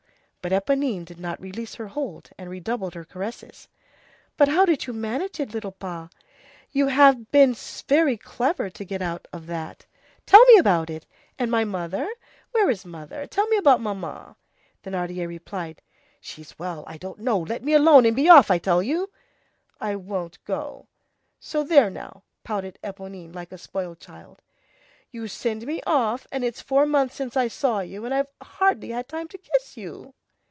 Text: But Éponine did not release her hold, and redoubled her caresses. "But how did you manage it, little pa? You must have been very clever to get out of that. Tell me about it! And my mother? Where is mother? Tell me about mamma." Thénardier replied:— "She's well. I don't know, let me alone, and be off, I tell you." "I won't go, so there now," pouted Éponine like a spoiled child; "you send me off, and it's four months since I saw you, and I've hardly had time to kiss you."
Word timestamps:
But 0.43 0.53
Éponine 0.53 1.05
did 1.05 1.19
not 1.19 1.39
release 1.39 1.75
her 1.75 1.89
hold, 1.89 2.31
and 2.35 2.49
redoubled 2.49 2.95
her 2.95 3.05
caresses. 3.05 3.67
"But 4.37 4.47
how 4.47 4.65
did 4.65 4.87
you 4.87 4.91
manage 4.91 5.39
it, 5.39 5.53
little 5.53 5.71
pa? 5.73 6.09
You 6.71 6.85
must 6.85 6.95
have 6.95 7.31
been 7.31 7.53
very 7.87 8.17
clever 8.17 8.67
to 8.71 8.83
get 8.83 9.03
out 9.03 9.27
of 9.31 9.45
that. 9.45 9.85
Tell 10.25 10.43
me 10.45 10.57
about 10.57 10.89
it! 10.89 11.05
And 11.37 11.51
my 11.51 11.63
mother? 11.63 12.09
Where 12.53 12.71
is 12.71 12.85
mother? 12.85 13.27
Tell 13.27 13.45
me 13.49 13.57
about 13.57 13.81
mamma." 13.81 14.35
Thénardier 14.83 15.27
replied:— 15.27 15.83
"She's 16.19 16.57
well. 16.57 16.85
I 16.87 16.97
don't 16.97 17.19
know, 17.19 17.37
let 17.37 17.61
me 17.63 17.73
alone, 17.73 18.07
and 18.07 18.15
be 18.15 18.27
off, 18.27 18.49
I 18.49 18.57
tell 18.57 18.81
you." 18.81 19.11
"I 19.79 19.95
won't 19.95 20.43
go, 20.43 20.87
so 21.39 21.61
there 21.63 21.91
now," 21.91 22.23
pouted 22.43 22.79
Éponine 22.83 23.35
like 23.35 23.51
a 23.51 23.59
spoiled 23.59 23.99
child; 23.99 24.41
"you 25.11 25.27
send 25.27 25.67
me 25.67 25.83
off, 25.85 26.25
and 26.31 26.43
it's 26.43 26.61
four 26.63 26.87
months 26.87 27.13
since 27.13 27.37
I 27.37 27.47
saw 27.47 27.81
you, 27.81 28.05
and 28.05 28.13
I've 28.15 28.31
hardly 28.41 28.89
had 28.89 29.07
time 29.07 29.27
to 29.27 29.37
kiss 29.37 29.77
you." 29.77 30.15